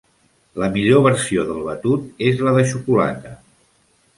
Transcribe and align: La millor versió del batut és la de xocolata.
La 0.61 0.69
millor 0.77 1.03
versió 1.07 1.45
del 1.49 1.61
batut 1.67 2.25
és 2.31 2.41
la 2.47 2.55
de 2.59 2.65
xocolata. 2.73 3.37